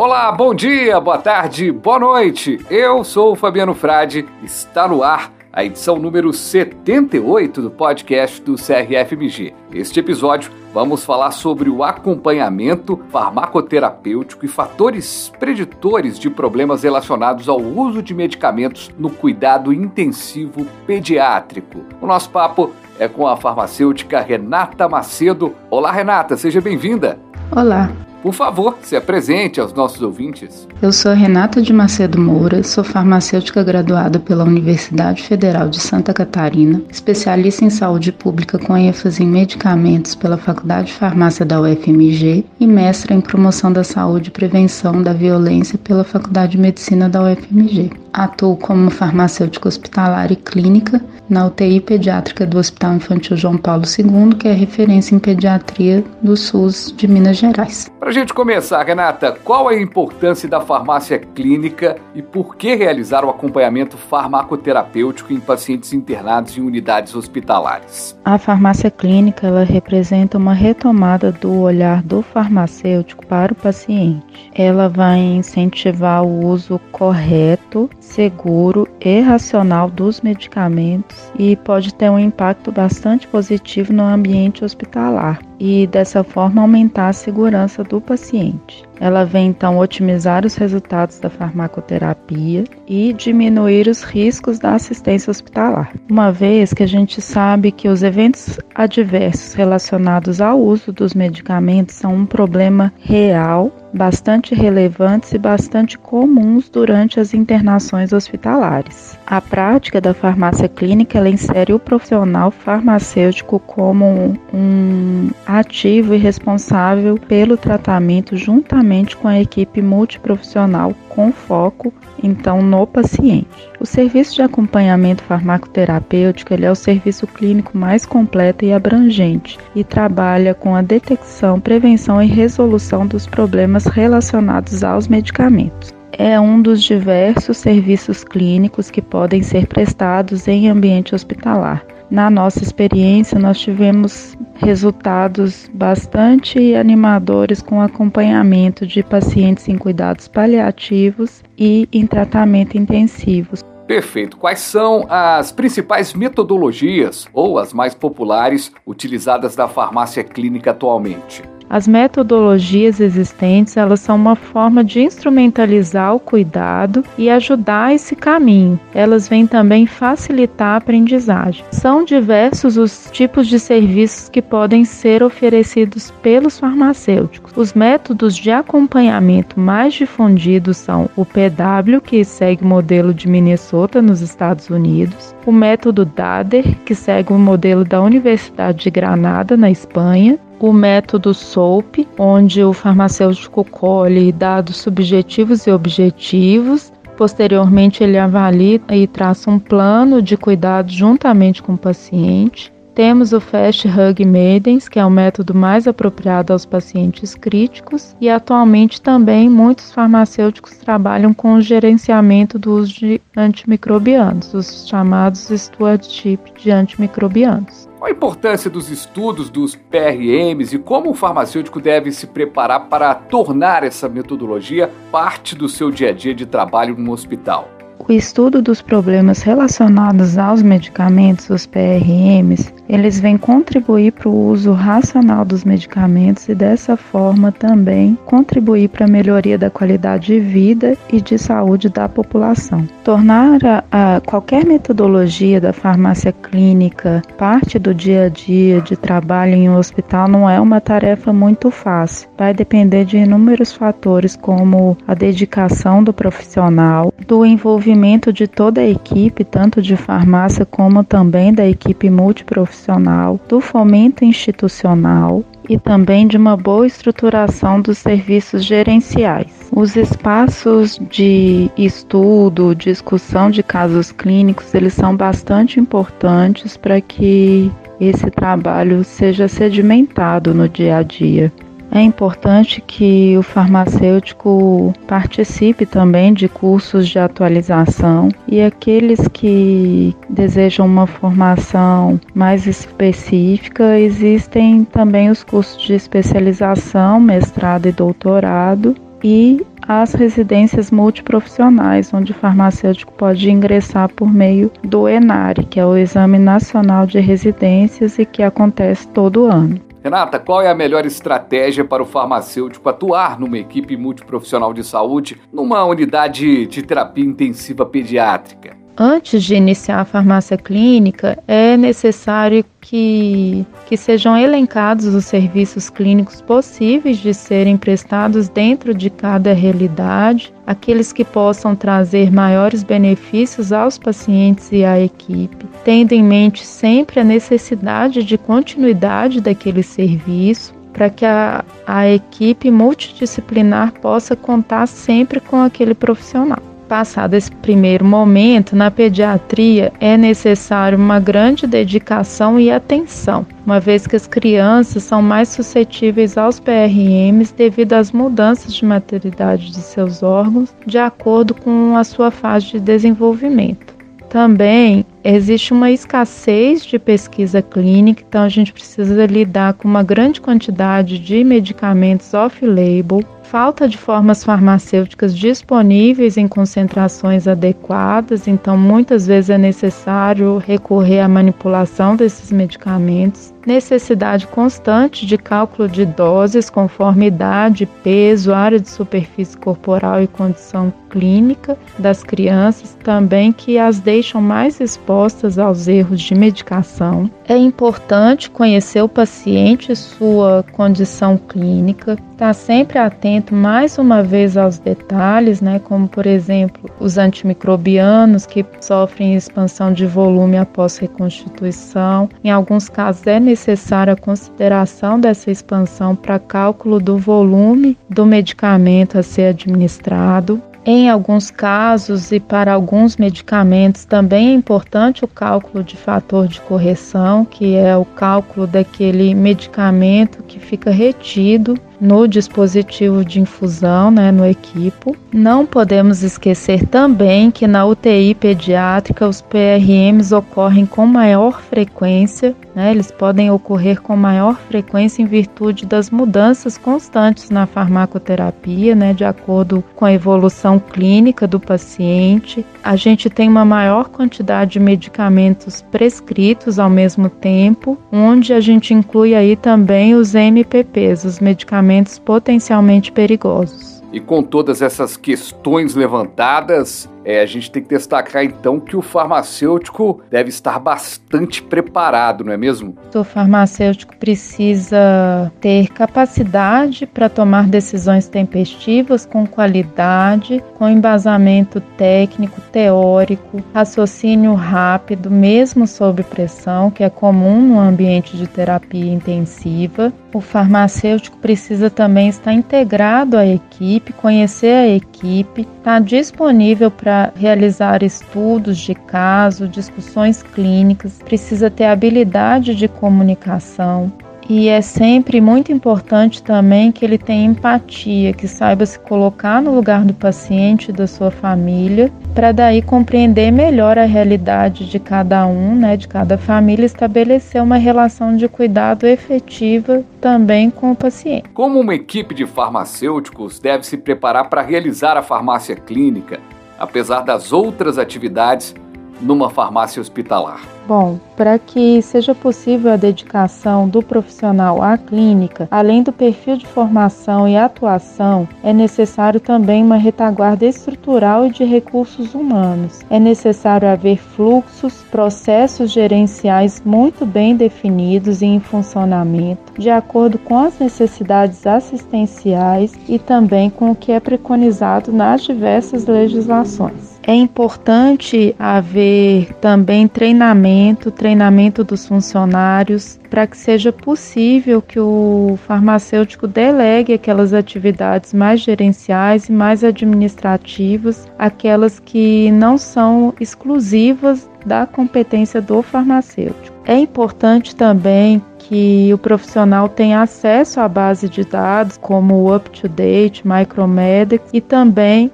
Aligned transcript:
Olá, 0.00 0.32
bom 0.32 0.54
dia, 0.54 0.98
boa 0.98 1.18
tarde, 1.18 1.70
boa 1.70 1.98
noite. 1.98 2.58
Eu 2.70 3.04
sou 3.04 3.32
o 3.32 3.36
Fabiano 3.36 3.74
Frade. 3.74 4.26
Está 4.42 4.88
no 4.88 5.02
ar 5.02 5.30
a 5.52 5.62
edição 5.62 5.98
número 5.98 6.32
78 6.32 7.60
do 7.60 7.70
podcast 7.70 8.40
do 8.40 8.54
CRFMG. 8.54 9.52
Este 9.70 10.00
episódio 10.00 10.50
vamos 10.72 11.04
falar 11.04 11.32
sobre 11.32 11.68
o 11.68 11.84
acompanhamento 11.84 12.98
farmacoterapêutico 13.10 14.46
e 14.46 14.48
fatores 14.48 15.30
preditores 15.38 16.18
de 16.18 16.30
problemas 16.30 16.82
relacionados 16.82 17.46
ao 17.46 17.60
uso 17.60 18.02
de 18.02 18.14
medicamentos 18.14 18.90
no 18.98 19.10
cuidado 19.10 19.70
intensivo 19.70 20.66
pediátrico. 20.86 21.84
O 22.00 22.06
nosso 22.06 22.30
papo 22.30 22.72
é 22.98 23.06
com 23.06 23.26
a 23.26 23.36
farmacêutica 23.36 24.22
Renata 24.22 24.88
Macedo. 24.88 25.54
Olá, 25.68 25.92
Renata, 25.92 26.38
seja 26.38 26.58
bem-vinda. 26.58 27.18
Olá. 27.54 27.90
Por 28.22 28.34
favor, 28.34 28.76
se 28.82 28.94
apresente 28.94 29.60
aos 29.60 29.72
nossos 29.72 30.02
ouvintes. 30.02 30.68
Eu 30.82 30.92
sou 30.92 31.12
Renata 31.12 31.62
de 31.62 31.72
Macedo 31.72 32.20
Moura, 32.20 32.62
sou 32.62 32.84
farmacêutica 32.84 33.62
graduada 33.62 34.18
pela 34.18 34.44
Universidade 34.44 35.22
Federal 35.22 35.70
de 35.70 35.80
Santa 35.80 36.12
Catarina, 36.12 36.82
especialista 36.90 37.64
em 37.64 37.70
saúde 37.70 38.12
pública 38.12 38.58
com 38.58 38.76
ênfase 38.76 39.22
em 39.22 39.26
medicamentos 39.26 40.14
pela 40.14 40.36
Faculdade 40.36 40.88
de 40.88 40.94
Farmácia 40.94 41.46
da 41.46 41.60
UFMG 41.60 42.44
e 42.58 42.66
mestra 42.66 43.14
em 43.14 43.22
promoção 43.22 43.72
da 43.72 43.82
saúde 43.82 44.28
e 44.28 44.32
prevenção 44.32 45.02
da 45.02 45.14
violência 45.14 45.78
pela 45.78 46.04
Faculdade 46.04 46.52
de 46.52 46.58
Medicina 46.58 47.08
da 47.08 47.22
UFMG. 47.22 47.90
Atuo 48.12 48.56
como 48.56 48.90
farmacêutica 48.90 49.68
hospitalar 49.68 50.32
e 50.32 50.36
clínica 50.36 51.00
na 51.28 51.46
UTI 51.46 51.80
pediátrica 51.80 52.44
do 52.44 52.58
Hospital 52.58 52.96
Infantil 52.96 53.36
João 53.36 53.56
Paulo 53.56 53.84
II, 53.84 54.34
que 54.34 54.48
é 54.48 54.52
referência 54.52 55.14
em 55.14 55.18
pediatria 55.20 56.04
do 56.20 56.36
SUS 56.36 56.92
de 56.96 57.06
Minas 57.06 57.36
Gerais. 57.36 57.88
Para 58.00 58.09
a 58.10 58.12
gente 58.12 58.34
começar, 58.34 58.82
Renata, 58.82 59.38
qual 59.44 59.68
a 59.68 59.80
importância 59.80 60.48
da 60.48 60.60
farmácia 60.60 61.16
clínica 61.16 61.96
e 62.12 62.20
por 62.20 62.56
que 62.56 62.74
realizar 62.74 63.24
o 63.24 63.30
acompanhamento 63.30 63.96
farmacoterapêutico 63.96 65.32
em 65.32 65.38
pacientes 65.38 65.92
internados 65.92 66.58
em 66.58 66.60
unidades 66.60 67.14
hospitalares? 67.14 68.18
A 68.24 68.36
farmácia 68.36 68.90
clínica 68.90 69.46
ela 69.46 69.62
representa 69.62 70.38
uma 70.38 70.52
retomada 70.52 71.30
do 71.30 71.60
olhar 71.60 72.02
do 72.02 72.20
farmacêutico 72.20 73.24
para 73.26 73.52
o 73.52 73.56
paciente. 73.56 74.50
Ela 74.56 74.88
vai 74.88 75.20
incentivar 75.20 76.24
o 76.24 76.46
uso 76.46 76.80
correto 76.90 77.88
seguro 78.00 78.88
e 79.00 79.20
racional 79.20 79.88
dos 79.88 80.20
medicamentos 80.20 81.30
e 81.38 81.54
pode 81.54 81.94
ter 81.94 82.10
um 82.10 82.18
impacto 82.18 82.72
bastante 82.72 83.28
positivo 83.28 83.92
no 83.92 84.02
ambiente 84.02 84.64
hospitalar 84.64 85.38
e 85.60 85.86
dessa 85.86 86.24
forma 86.24 86.62
aumentar 86.62 87.08
a 87.08 87.12
segurança 87.12 87.84
do 87.84 88.00
paciente. 88.00 88.82
Ela 88.98 89.24
vem 89.24 89.48
então 89.48 89.78
otimizar 89.78 90.44
os 90.46 90.56
resultados 90.56 91.18
da 91.20 91.28
farmacoterapia 91.28 92.64
e 92.86 93.12
diminuir 93.12 93.86
os 93.86 94.02
riscos 94.02 94.58
da 94.58 94.74
assistência 94.74 95.30
hospitalar. 95.30 95.92
Uma 96.10 96.32
vez 96.32 96.72
que 96.72 96.82
a 96.82 96.88
gente 96.88 97.20
sabe 97.20 97.70
que 97.70 97.88
os 97.88 98.02
eventos 98.02 98.58
adversos 98.74 99.52
relacionados 99.52 100.40
ao 100.40 100.58
uso 100.58 100.92
dos 100.92 101.14
medicamentos 101.14 101.94
são 101.94 102.14
um 102.14 102.26
problema 102.26 102.92
real 102.98 103.70
bastante 103.92 104.54
relevantes 104.54 105.32
e 105.32 105.38
bastante 105.38 105.98
comuns 105.98 106.68
durante 106.68 107.18
as 107.20 107.34
internações 107.34 108.12
hospitalares. 108.12 109.18
A 109.26 109.40
prática 109.40 110.00
da 110.00 110.14
farmácia 110.14 110.68
clínica 110.68 111.18
ela 111.18 111.28
insere 111.28 111.72
o 111.72 111.78
profissional 111.78 112.50
farmacêutico 112.50 113.58
como 113.58 114.38
um 114.52 115.30
ativo 115.46 116.14
e 116.14 116.18
responsável 116.18 117.16
pelo 117.16 117.56
tratamento 117.56 118.36
juntamente 118.36 119.16
com 119.16 119.28
a 119.28 119.40
equipe 119.40 119.82
multiprofissional 119.82 120.94
com 121.08 121.32
foco 121.32 121.92
então 122.22 122.62
no 122.62 122.86
paciente. 122.86 123.69
O 123.80 123.86
serviço 123.86 124.34
de 124.34 124.42
acompanhamento 124.42 125.24
farmacoterapêutico 125.24 126.52
é 126.52 126.70
o 126.70 126.74
serviço 126.74 127.26
clínico 127.26 127.76
mais 127.76 128.04
completo 128.04 128.64
e 128.64 128.72
abrangente 128.74 129.58
e 129.74 129.82
trabalha 129.82 130.54
com 130.54 130.76
a 130.76 130.82
detecção, 130.82 131.58
prevenção 131.58 132.22
e 132.22 132.26
resolução 132.26 133.06
dos 133.06 133.26
problemas 133.26 133.86
relacionados 133.86 134.84
aos 134.84 135.08
medicamentos 135.08 135.94
é 136.12 136.38
um 136.38 136.60
dos 136.60 136.82
diversos 136.82 137.56
serviços 137.56 138.22
clínicos 138.22 138.90
que 138.90 139.00
podem 139.00 139.42
ser 139.42 139.66
prestados 139.66 140.46
em 140.46 140.68
ambiente 140.68 141.14
hospitalar. 141.14 141.82
Na 142.10 142.28
nossa 142.28 142.60
experiência, 142.62 143.38
nós 143.38 143.58
tivemos 143.60 144.36
resultados 144.56 145.70
bastante 145.72 146.74
animadores 146.74 147.62
com 147.62 147.80
acompanhamento 147.80 148.84
de 148.84 149.02
pacientes 149.02 149.68
em 149.68 149.78
cuidados 149.78 150.26
paliativos 150.26 151.42
e 151.56 151.88
em 151.92 152.06
tratamento 152.06 152.76
intensivos. 152.76 153.64
Perfeito. 153.86 154.36
Quais 154.36 154.60
são 154.60 155.06
as 155.08 155.52
principais 155.52 156.12
metodologias 156.12 157.28
ou 157.32 157.58
as 157.58 157.72
mais 157.72 157.94
populares 157.94 158.72
utilizadas 158.86 159.56
na 159.56 159.68
farmácia 159.68 160.22
clínica 160.24 160.72
atualmente? 160.72 161.42
As 161.70 161.86
metodologias 161.86 162.98
existentes, 162.98 163.76
elas 163.76 164.00
são 164.00 164.16
uma 164.16 164.34
forma 164.34 164.82
de 164.82 165.00
instrumentalizar 165.02 166.12
o 166.12 166.18
cuidado 166.18 167.04
e 167.16 167.30
ajudar 167.30 167.94
esse 167.94 168.16
caminho. 168.16 168.78
Elas 168.92 169.28
vêm 169.28 169.46
também 169.46 169.86
facilitar 169.86 170.74
a 170.74 170.76
aprendizagem. 170.78 171.64
São 171.70 172.04
diversos 172.04 172.76
os 172.76 173.08
tipos 173.12 173.46
de 173.46 173.60
serviços 173.60 174.28
que 174.28 174.42
podem 174.42 174.84
ser 174.84 175.22
oferecidos 175.22 176.10
pelos 176.20 176.58
farmacêuticos. 176.58 177.52
Os 177.56 177.72
métodos 177.72 178.34
de 178.34 178.50
acompanhamento 178.50 179.60
mais 179.60 179.94
difundidos 179.94 180.76
são 180.76 181.08
o 181.16 181.24
PW, 181.24 182.00
que 182.02 182.24
segue 182.24 182.64
o 182.64 182.66
modelo 182.66 183.14
de 183.14 183.28
Minnesota 183.28 184.02
nos 184.02 184.20
Estados 184.20 184.68
Unidos, 184.70 185.36
o 185.46 185.52
método 185.52 186.04
DADER, 186.04 186.64
que 186.84 186.96
segue 186.96 187.32
o 187.32 187.38
modelo 187.38 187.84
da 187.84 188.02
Universidade 188.02 188.82
de 188.82 188.90
Granada 188.90 189.56
na 189.56 189.70
Espanha, 189.70 190.36
o 190.68 190.72
método 190.72 191.32
SOAP, 191.32 192.06
onde 192.18 192.62
o 192.62 192.72
farmacêutico 192.72 193.64
colhe 193.64 194.32
dados 194.32 194.76
subjetivos 194.76 195.66
e 195.66 195.70
objetivos. 195.70 196.92
Posteriormente, 197.16 198.02
ele 198.02 198.18
avalia 198.18 198.80
e 198.90 199.06
traça 199.06 199.50
um 199.50 199.58
plano 199.58 200.22
de 200.22 200.36
cuidado 200.36 200.90
juntamente 200.90 201.62
com 201.62 201.74
o 201.74 201.78
paciente. 201.78 202.72
Temos 202.94 203.32
o 203.32 203.40
Fast 203.40 203.86
Hug 203.88 204.24
Maidens, 204.24 204.88
que 204.88 204.98
é 204.98 205.06
o 205.06 205.10
método 205.10 205.54
mais 205.54 205.86
apropriado 205.86 206.52
aos 206.52 206.66
pacientes 206.66 207.34
críticos, 207.34 208.16
e 208.20 208.28
atualmente 208.28 209.00
também 209.00 209.48
muitos 209.48 209.92
farmacêuticos 209.92 210.76
trabalham 210.76 211.32
com 211.32 211.54
o 211.54 211.62
gerenciamento 211.62 212.58
do 212.58 212.72
uso 212.72 212.94
de 212.94 213.20
antimicrobianos, 213.36 214.52
os 214.52 214.88
chamados 214.88 215.48
stewardship 215.54 216.38
de 216.60 216.70
antimicrobianos. 216.70 217.89
Qual 218.00 218.08
a 218.08 218.12
importância 218.12 218.70
dos 218.70 218.88
estudos 218.88 219.50
dos 219.50 219.76
PRMs 219.76 220.74
e 220.74 220.78
como 220.78 221.10
o 221.10 221.14
farmacêutico 221.14 221.82
deve 221.82 222.10
se 222.10 222.26
preparar 222.26 222.88
para 222.88 223.14
tornar 223.14 223.84
essa 223.84 224.08
metodologia 224.08 224.90
parte 225.12 225.54
do 225.54 225.68
seu 225.68 225.90
dia 225.90 226.08
a 226.08 226.12
dia 226.12 226.34
de 226.34 226.46
trabalho 226.46 226.96
no 226.96 227.12
hospital? 227.12 227.79
O 228.10 228.12
estudo 228.12 228.60
dos 228.60 228.82
problemas 228.82 229.40
relacionados 229.40 230.36
aos 230.36 230.64
medicamentos, 230.64 231.48
os 231.48 231.64
PRMs, 231.64 232.74
eles 232.88 233.20
vêm 233.20 233.38
contribuir 233.38 234.10
para 234.10 234.28
o 234.28 234.48
uso 234.48 234.72
racional 234.72 235.44
dos 235.44 235.62
medicamentos 235.62 236.48
e 236.48 236.54
dessa 236.56 236.96
forma 236.96 237.52
também 237.52 238.18
contribuir 238.26 238.88
para 238.88 239.04
a 239.04 239.08
melhoria 239.08 239.56
da 239.56 239.70
qualidade 239.70 240.26
de 240.26 240.40
vida 240.40 240.98
e 241.12 241.20
de 241.20 241.38
saúde 241.38 241.88
da 241.88 242.08
população. 242.08 242.84
Tornar 243.04 243.60
a, 243.64 244.16
a 244.16 244.20
qualquer 244.20 244.66
metodologia 244.66 245.60
da 245.60 245.72
farmácia 245.72 246.32
clínica 246.32 247.22
parte 247.38 247.78
do 247.78 247.94
dia 247.94 248.24
a 248.24 248.28
dia 248.28 248.80
de 248.80 248.96
trabalho 248.96 249.54
em 249.54 249.70
um 249.70 249.76
hospital 249.76 250.26
não 250.26 250.50
é 250.50 250.60
uma 250.60 250.80
tarefa 250.80 251.32
muito 251.32 251.70
fácil. 251.70 252.28
Vai 252.36 252.52
depender 252.52 253.04
de 253.04 253.18
inúmeros 253.18 253.72
fatores 253.72 254.34
como 254.34 254.98
a 255.06 255.14
dedicação 255.14 256.02
do 256.02 256.12
profissional, 256.12 257.14
do 257.24 257.46
envolvimento 257.46 257.99
de 258.32 258.46
toda 258.46 258.80
a 258.80 258.88
equipe, 258.88 259.44
tanto 259.44 259.82
de 259.82 259.96
farmácia 259.96 260.64
como 260.64 261.04
também 261.04 261.52
da 261.52 261.66
equipe 261.66 262.08
multiprofissional 262.08 262.70
profissional, 262.70 263.40
do 263.48 263.60
fomento 263.60 264.24
institucional 264.24 265.44
e 265.68 265.78
também 265.78 266.26
de 266.26 266.36
uma 266.36 266.56
boa 266.56 266.86
estruturação 266.86 267.80
dos 267.80 267.98
serviços 267.98 268.64
gerenciais. 268.64 269.48
Os 269.72 269.96
espaços 269.96 271.00
de 271.10 271.70
estudo, 271.76 272.74
discussão 272.74 273.50
de 273.50 273.62
casos 273.62 274.10
clínicos, 274.10 274.74
eles 274.74 274.94
são 274.94 275.16
bastante 275.16 275.78
importantes 275.78 276.76
para 276.76 277.00
que 277.00 277.70
esse 278.00 278.30
trabalho 278.30 279.04
seja 279.04 279.46
sedimentado 279.46 280.54
no 280.54 280.68
dia 280.68 280.96
a 280.96 281.02
dia. 281.02 281.52
É 281.92 282.00
importante 282.00 282.80
que 282.80 283.36
o 283.36 283.42
farmacêutico 283.42 284.94
participe 285.08 285.84
também 285.84 286.32
de 286.32 286.48
cursos 286.48 287.08
de 287.08 287.18
atualização 287.18 288.28
e 288.46 288.62
aqueles 288.62 289.26
que 289.28 290.14
desejam 290.28 290.86
uma 290.86 291.06
formação 291.06 292.20
mais 292.32 292.66
específica, 292.66 293.98
existem 293.98 294.84
também 294.84 295.30
os 295.30 295.42
cursos 295.42 295.82
de 295.82 295.94
especialização, 295.94 297.18
mestrado 297.18 297.86
e 297.86 297.92
doutorado 297.92 298.94
e 299.22 299.66
as 299.86 300.14
residências 300.14 300.92
multiprofissionais, 300.92 302.14
onde 302.14 302.30
o 302.30 302.34
farmacêutico 302.34 303.12
pode 303.12 303.50
ingressar 303.50 304.08
por 304.08 304.32
meio 304.32 304.70
do 304.84 305.08
ENARE, 305.08 305.64
que 305.64 305.80
é 305.80 305.84
o 305.84 305.96
Exame 305.96 306.38
Nacional 306.38 307.06
de 307.06 307.18
Residências 307.18 308.16
e 308.16 308.24
que 308.24 308.44
acontece 308.44 309.08
todo 309.08 309.46
ano. 309.46 309.89
Renata, 310.02 310.38
qual 310.38 310.62
é 310.62 310.68
a 310.70 310.74
melhor 310.74 311.04
estratégia 311.04 311.84
para 311.84 312.02
o 312.02 312.06
farmacêutico 312.06 312.88
atuar 312.88 313.38
numa 313.38 313.58
equipe 313.58 313.98
multiprofissional 313.98 314.72
de 314.72 314.82
saúde 314.82 315.38
numa 315.52 315.84
unidade 315.84 316.66
de 316.66 316.82
terapia 316.82 317.24
intensiva 317.24 317.84
pediátrica? 317.84 318.79
Antes 318.96 319.44
de 319.44 319.54
iniciar 319.54 320.00
a 320.00 320.04
farmácia 320.04 320.58
clínica, 320.58 321.38
é 321.48 321.76
necessário 321.76 322.64
que, 322.80 323.64
que 323.86 323.96
sejam 323.96 324.36
elencados 324.36 325.06
os 325.06 325.24
serviços 325.24 325.88
clínicos 325.88 326.42
possíveis 326.42 327.16
de 327.18 327.32
serem 327.32 327.76
prestados 327.76 328.48
dentro 328.48 328.92
de 328.92 329.08
cada 329.08 329.54
realidade, 329.54 330.52
aqueles 330.66 331.12
que 331.12 331.24
possam 331.24 331.74
trazer 331.74 332.30
maiores 332.30 332.82
benefícios 332.82 333.72
aos 333.72 333.96
pacientes 333.96 334.70
e 334.70 334.84
à 334.84 335.00
equipe, 335.00 335.66
tendo 335.84 336.12
em 336.12 336.22
mente 336.22 336.66
sempre 336.66 337.20
a 337.20 337.24
necessidade 337.24 338.22
de 338.22 338.36
continuidade 338.36 339.40
daquele 339.40 339.82
serviço 339.82 340.74
para 340.92 341.08
que 341.08 341.24
a, 341.24 341.64
a 341.86 342.08
equipe 342.08 342.70
multidisciplinar 342.70 343.92
possa 344.00 344.34
contar 344.34 344.86
sempre 344.86 345.40
com 345.40 345.62
aquele 345.62 345.94
profissional 345.94 346.69
passado 346.90 347.34
esse 347.34 347.52
primeiro 347.52 348.04
momento, 348.04 348.74
na 348.74 348.90
pediatria 348.90 349.92
é 350.00 350.16
necessário 350.16 350.98
uma 350.98 351.20
grande 351.20 351.64
dedicação 351.64 352.58
e 352.58 352.68
atenção, 352.68 353.46
uma 353.64 353.78
vez 353.78 354.08
que 354.08 354.16
as 354.16 354.26
crianças 354.26 355.04
são 355.04 355.22
mais 355.22 355.50
suscetíveis 355.50 356.36
aos 356.36 356.58
PRMs 356.58 357.54
devido 357.56 357.92
às 357.92 358.10
mudanças 358.10 358.74
de 358.74 358.84
maturidade 358.84 359.70
de 359.70 359.76
seus 359.76 360.20
órgãos, 360.20 360.74
de 360.84 360.98
acordo 360.98 361.54
com 361.54 361.96
a 361.96 362.02
sua 362.02 362.32
fase 362.32 362.72
de 362.72 362.80
desenvolvimento. 362.80 363.94
Também 364.28 365.06
existe 365.22 365.72
uma 365.72 365.92
escassez 365.92 366.84
de 366.84 366.98
pesquisa 366.98 367.62
clínica, 367.62 368.24
então 368.28 368.42
a 368.42 368.48
gente 368.48 368.72
precisa 368.72 369.26
lidar 369.26 369.74
com 369.74 369.86
uma 369.86 370.02
grande 370.02 370.40
quantidade 370.40 371.20
de 371.20 371.44
medicamentos 371.44 372.34
off-label, 372.34 373.24
falta 373.50 373.88
de 373.88 373.98
formas 373.98 374.44
farmacêuticas 374.44 375.36
disponíveis 375.36 376.36
em 376.36 376.46
concentrações 376.46 377.48
adequadas, 377.48 378.46
então 378.46 378.78
muitas 378.78 379.26
vezes 379.26 379.50
é 379.50 379.58
necessário 379.58 380.58
recorrer 380.58 381.18
à 381.18 381.28
manipulação 381.28 382.14
desses 382.14 382.52
medicamentos 382.52 383.52
necessidade 383.66 384.46
constante 384.46 385.26
de 385.26 385.36
cálculo 385.36 385.88
de 385.88 386.04
doses 386.04 386.70
conforme 386.70 387.26
idade, 387.26 387.86
peso, 388.02 388.52
área 388.52 388.80
de 388.80 388.88
superfície 388.88 389.56
corporal 389.56 390.22
e 390.22 390.26
condição 390.26 390.92
clínica 391.10 391.76
das 391.98 392.22
crianças, 392.22 392.96
também 393.02 393.52
que 393.52 393.78
as 393.78 393.98
deixam 393.98 394.40
mais 394.40 394.80
expostas 394.80 395.58
aos 395.58 395.88
erros 395.88 396.20
de 396.20 396.34
medicação. 396.34 397.30
É 397.48 397.56
importante 397.56 398.48
conhecer 398.48 399.02
o 399.02 399.08
paciente 399.08 399.90
e 399.90 399.96
sua 399.96 400.64
condição 400.72 401.36
clínica, 401.36 402.16
estar 402.32 402.54
sempre 402.54 402.98
atento 402.98 403.54
mais 403.54 403.98
uma 403.98 404.22
vez 404.22 404.56
aos 404.56 404.78
detalhes, 404.78 405.60
né, 405.60 405.80
como 405.80 406.08
por 406.08 406.26
exemplo 406.26 406.88
os 407.00 407.18
antimicrobianos 407.18 408.46
que 408.46 408.64
sofrem 408.80 409.34
expansão 409.34 409.92
de 409.92 410.06
volume 410.06 410.56
após 410.56 410.96
reconstituição. 410.96 412.30
Em 412.44 412.50
alguns 412.50 412.88
casos 412.88 413.26
é 413.26 413.40
necessária 413.50 414.12
a 414.12 414.16
consideração 414.16 415.18
dessa 415.18 415.50
expansão 415.50 416.14
para 416.14 416.38
cálculo 416.38 417.00
do 417.00 417.18
volume 417.18 417.98
do 418.08 418.24
medicamento 418.24 419.18
a 419.18 419.22
ser 419.22 419.46
administrado. 419.46 420.62
Em 420.86 421.10
alguns 421.10 421.50
casos 421.50 422.32
e 422.32 422.40
para 422.40 422.72
alguns 422.72 423.16
medicamentos 423.16 424.04
também 424.04 424.48
é 424.48 424.54
importante 424.54 425.24
o 425.24 425.28
cálculo 425.28 425.84
de 425.84 425.96
fator 425.96 426.46
de 426.46 426.60
correção, 426.62 427.44
que 427.44 427.74
é 427.74 427.94
o 427.96 428.04
cálculo 428.04 428.66
daquele 428.66 429.34
medicamento 429.34 430.42
que 430.44 430.58
fica 430.58 430.90
retido 430.90 431.74
no 432.00 432.26
dispositivo 432.26 433.24
de 433.24 433.40
infusão, 433.40 434.10
né, 434.10 434.32
no 434.32 434.46
equipo. 434.46 435.16
Não 435.32 435.66
podemos 435.66 436.22
esquecer 436.22 436.86
também 436.86 437.50
que 437.50 437.66
na 437.66 437.84
UTI 437.84 438.34
pediátrica 438.34 439.28
os 439.28 439.40
PRMs 439.40 440.32
ocorrem 440.32 440.86
com 440.86 441.06
maior 441.06 441.60
frequência, 441.60 442.56
né, 442.74 442.90
eles 442.90 443.10
podem 443.10 443.50
ocorrer 443.50 444.00
com 444.00 444.16
maior 444.16 444.56
frequência 444.68 445.22
em 445.22 445.26
virtude 445.26 445.84
das 445.84 446.10
mudanças 446.10 446.78
constantes 446.78 447.50
na 447.50 447.66
farmacoterapia, 447.66 448.94
né, 448.94 449.12
de 449.12 449.24
acordo 449.24 449.84
com 449.94 450.04
a 450.04 450.12
evolução 450.12 450.78
clínica 450.78 451.46
do 451.46 451.60
paciente. 451.60 452.64
A 452.82 452.96
gente 452.96 453.28
tem 453.28 453.48
uma 453.48 453.64
maior 453.64 454.08
quantidade 454.08 454.72
de 454.72 454.80
medicamentos 454.80 455.82
prescritos 455.90 456.78
ao 456.78 456.88
mesmo 456.88 457.28
tempo, 457.28 457.98
onde 458.12 458.52
a 458.52 458.60
gente 458.60 458.94
inclui 458.94 459.34
aí 459.34 459.56
também 459.56 460.14
os 460.14 460.34
MPPs, 460.34 461.24
os 461.24 461.40
medicamentos 461.40 461.89
potencialmente 462.18 463.10
perigosos. 463.10 464.02
E 464.12 464.20
com 464.20 464.42
todas 464.42 464.82
essas 464.82 465.16
questões 465.16 465.94
levantadas, 465.94 467.08
é, 467.24 467.40
a 467.40 467.46
gente 467.46 467.70
tem 467.70 467.82
que 467.82 467.88
destacar 467.88 468.44
então 468.44 468.80
que 468.80 468.96
o 468.96 469.02
farmacêutico 469.02 470.22
deve 470.30 470.48
estar 470.48 470.78
bastante 470.78 471.62
preparado, 471.62 472.44
não 472.44 472.52
é 472.52 472.56
mesmo? 472.56 472.96
O 473.14 473.24
farmacêutico 473.24 474.16
precisa 474.16 475.52
ter 475.60 475.88
capacidade 475.88 477.06
para 477.06 477.28
tomar 477.28 477.66
decisões 477.66 478.28
tempestivas 478.28 479.26
com 479.26 479.46
qualidade, 479.46 480.62
com 480.78 480.88
embasamento 480.88 481.80
técnico, 481.96 482.60
teórico, 482.72 483.62
raciocínio 483.74 484.54
rápido, 484.54 485.30
mesmo 485.30 485.86
sob 485.86 486.22
pressão, 486.22 486.90
que 486.90 487.04
é 487.04 487.10
comum 487.10 487.60
no 487.60 487.78
ambiente 487.78 488.36
de 488.36 488.46
terapia 488.46 489.12
intensiva. 489.12 490.12
O 490.32 490.40
farmacêutico 490.40 491.36
precisa 491.38 491.90
também 491.90 492.28
estar 492.28 492.52
integrado 492.52 493.36
à 493.36 493.46
equipe, 493.46 494.12
conhecer 494.12 494.74
a 494.74 494.88
equipe, 494.88 495.09
estar 495.22 496.00
disponível 496.00 496.90
para 496.90 497.10
para 497.10 497.32
realizar 497.34 498.02
estudos 498.02 498.78
de 498.78 498.94
caso, 498.94 499.66
discussões 499.68 500.42
clínicas, 500.42 501.18
precisa 501.18 501.70
ter 501.70 501.84
habilidade 501.84 502.74
de 502.74 502.86
comunicação. 502.86 504.12
E 504.52 504.68
é 504.68 504.80
sempre 504.80 505.40
muito 505.40 505.70
importante 505.70 506.42
também 506.42 506.90
que 506.90 507.04
ele 507.04 507.16
tenha 507.16 507.46
empatia, 507.46 508.32
que 508.32 508.48
saiba 508.48 508.84
se 508.84 508.98
colocar 508.98 509.62
no 509.62 509.72
lugar 509.72 510.04
do 510.04 510.12
paciente 510.12 510.90
da 510.90 511.06
sua 511.06 511.30
família, 511.30 512.12
para 512.34 512.50
daí 512.50 512.82
compreender 512.82 513.52
melhor 513.52 513.96
a 513.96 514.04
realidade 514.04 514.90
de 514.90 514.98
cada 514.98 515.46
um, 515.46 515.76
né, 515.76 515.96
de 515.96 516.08
cada 516.08 516.36
família, 516.36 516.84
estabelecer 516.84 517.62
uma 517.62 517.76
relação 517.76 518.36
de 518.36 518.48
cuidado 518.48 519.06
efetiva 519.06 520.02
também 520.20 520.68
com 520.68 520.90
o 520.90 520.96
paciente. 520.96 521.48
Como 521.54 521.78
uma 521.78 521.94
equipe 521.94 522.34
de 522.34 522.44
farmacêuticos 522.44 523.60
deve 523.60 523.86
se 523.86 523.96
preparar 523.96 524.50
para 524.50 524.62
realizar 524.62 525.16
a 525.16 525.22
farmácia 525.22 525.76
clínica? 525.76 526.40
apesar 526.80 527.20
das 527.20 527.52
outras 527.52 527.98
atividades 527.98 528.74
numa 529.20 529.50
farmácia 529.50 530.00
hospitalar. 530.00 530.62
Bom, 530.86 531.18
para 531.36 531.58
que 531.58 532.02
seja 532.02 532.34
possível 532.34 532.92
a 532.92 532.96
dedicação 532.96 533.88
do 533.88 534.02
profissional 534.02 534.82
à 534.82 534.98
clínica, 534.98 535.68
além 535.70 536.02
do 536.02 536.12
perfil 536.12 536.56
de 536.56 536.66
formação 536.66 537.48
e 537.48 537.56
atuação, 537.56 538.48
é 538.62 538.72
necessário 538.72 539.40
também 539.40 539.82
uma 539.82 539.96
retaguarda 539.96 540.66
estrutural 540.66 541.46
e 541.46 541.50
de 541.50 541.64
recursos 541.64 542.34
humanos. 542.34 543.00
É 543.08 543.18
necessário 543.18 543.88
haver 543.88 544.18
fluxos, 544.18 544.94
processos 545.10 545.92
gerenciais 545.92 546.82
muito 546.84 547.24
bem 547.24 547.56
definidos 547.56 548.42
e 548.42 548.46
em 548.46 548.60
funcionamento, 548.60 549.72
de 549.78 549.88
acordo 549.90 550.38
com 550.38 550.58
as 550.58 550.78
necessidades 550.78 551.66
assistenciais 551.66 552.92
e 553.08 553.18
também 553.18 553.70
com 553.70 553.92
o 553.92 553.96
que 553.96 554.12
é 554.12 554.20
preconizado 554.20 555.12
nas 555.12 555.42
diversas 555.42 556.06
legislações. 556.06 557.18
É 557.22 557.34
importante 557.34 558.56
haver 558.58 559.54
também 559.60 560.08
treinamento, 560.08 560.69
treinamento 561.10 561.84
dos 561.84 562.06
funcionários, 562.06 563.18
para 563.28 563.46
que 563.46 563.56
seja 563.56 563.92
possível 563.92 564.80
que 564.80 564.98
o 564.98 565.58
farmacêutico 565.66 566.46
delegue 566.46 567.12
aquelas 567.12 567.52
atividades 567.52 568.32
mais 568.32 568.60
gerenciais 568.60 569.48
e 569.48 569.52
mais 569.52 569.84
administrativas, 569.84 571.28
aquelas 571.38 571.98
que 571.98 572.50
não 572.50 572.78
são 572.78 573.34
exclusivas 573.40 574.48
da 574.64 574.86
competência 574.86 575.60
do 575.60 575.82
farmacêutico. 575.82 576.76
É 576.84 576.96
importante 576.96 577.76
também 577.76 578.42
que 578.58 579.12
o 579.12 579.18
profissional 579.18 579.88
tenha 579.88 580.22
acesso 580.22 580.80
à 580.80 580.88
base 580.88 581.28
de 581.28 581.44
dados 581.44 581.96
como 581.96 582.34
o 582.34 582.54
UpToDate, 582.54 583.46
Micromedics 583.46 584.50
e 584.52 584.60
também 584.60 585.30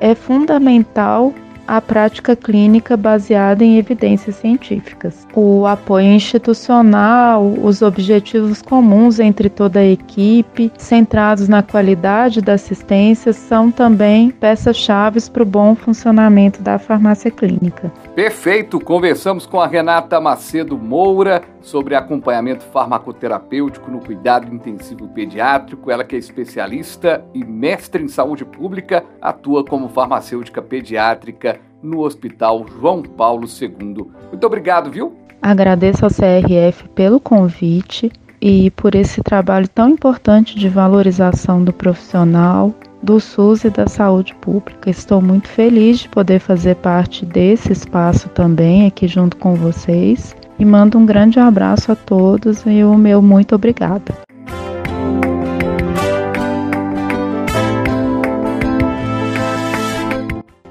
é 0.00 0.14
fundamental 0.14 1.32
a 1.70 1.80
prática 1.80 2.34
clínica 2.34 2.96
baseada 2.96 3.62
em 3.62 3.78
evidências 3.78 4.34
científicas. 4.34 5.24
O 5.32 5.64
apoio 5.66 6.08
institucional, 6.08 7.46
os 7.62 7.80
objetivos 7.80 8.60
comuns 8.60 9.20
entre 9.20 9.48
toda 9.48 9.78
a 9.78 9.86
equipe, 9.86 10.72
centrados 10.76 11.46
na 11.46 11.62
qualidade 11.62 12.40
da 12.40 12.54
assistência, 12.54 13.32
são 13.32 13.70
também 13.70 14.30
peças-chave 14.30 15.20
para 15.30 15.44
o 15.44 15.46
bom 15.46 15.76
funcionamento 15.76 16.60
da 16.60 16.76
farmácia 16.76 17.30
clínica. 17.30 17.92
Perfeito! 18.16 18.80
Conversamos 18.80 19.46
com 19.46 19.60
a 19.60 19.66
Renata 19.68 20.20
Macedo 20.20 20.76
Moura 20.76 21.40
sobre 21.60 21.94
acompanhamento 21.94 22.64
farmacoterapêutico 22.64 23.90
no 23.90 24.00
cuidado 24.00 24.52
intensivo 24.52 25.08
pediátrico. 25.08 25.90
Ela 25.90 26.04
que 26.04 26.16
é 26.16 26.18
especialista 26.18 27.24
e 27.34 27.44
mestre 27.44 28.02
em 28.02 28.08
saúde 28.08 28.44
pública, 28.44 29.04
atua 29.20 29.64
como 29.64 29.88
farmacêutica 29.88 30.62
pediátrica 30.62 31.60
no 31.82 32.00
Hospital 32.00 32.66
João 32.68 33.02
Paulo 33.02 33.46
II. 33.46 34.06
Muito 34.28 34.46
obrigado, 34.46 34.90
viu? 34.90 35.16
Agradeço 35.42 36.04
ao 36.04 36.10
CRF 36.10 36.88
pelo 36.90 37.18
convite 37.18 38.12
e 38.40 38.70
por 38.70 38.94
esse 38.94 39.22
trabalho 39.22 39.68
tão 39.68 39.90
importante 39.90 40.56
de 40.56 40.68
valorização 40.68 41.62
do 41.62 41.72
profissional, 41.72 42.74
do 43.02 43.18
SUS 43.20 43.64
e 43.64 43.70
da 43.70 43.86
saúde 43.86 44.34
pública. 44.36 44.90
Estou 44.90 45.20
muito 45.20 45.48
feliz 45.48 46.00
de 46.00 46.08
poder 46.08 46.38
fazer 46.38 46.76
parte 46.76 47.24
desse 47.24 47.72
espaço 47.72 48.28
também 48.30 48.86
aqui 48.86 49.08
junto 49.08 49.36
com 49.36 49.54
vocês 49.54 50.34
e 50.58 50.64
mando 50.64 50.98
um 50.98 51.06
grande 51.06 51.38
abraço 51.38 51.90
a 51.92 51.96
todos 51.96 52.64
e 52.66 52.84
o 52.84 52.96
meu 52.96 53.22
muito 53.22 53.54
obrigada. 53.54 54.29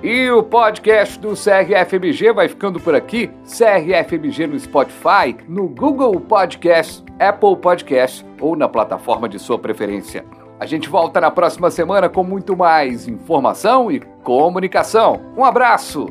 E 0.01 0.29
o 0.31 0.41
podcast 0.41 1.19
do 1.19 1.33
CRFMG 1.33 2.31
vai 2.31 2.47
ficando 2.47 2.79
por 2.79 2.95
aqui. 2.95 3.29
CRFMG 3.43 4.47
no 4.47 4.57
Spotify, 4.57 5.35
no 5.47 5.67
Google 5.67 6.17
Podcast, 6.21 7.03
Apple 7.19 7.57
Podcast 7.57 8.25
ou 8.39 8.55
na 8.55 8.69
plataforma 8.69 9.27
de 9.27 9.37
sua 9.37 9.59
preferência. 9.59 10.23
A 10.57 10.65
gente 10.65 10.87
volta 10.87 11.19
na 11.19 11.29
próxima 11.29 11.69
semana 11.69 12.07
com 12.07 12.23
muito 12.23 12.55
mais 12.55 13.07
informação 13.09 13.91
e 13.91 13.99
comunicação. 14.23 15.21
Um 15.37 15.43
abraço! 15.43 16.09